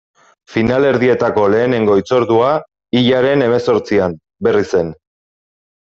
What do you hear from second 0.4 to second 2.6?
Finalerdietako lehenengo hitzordua,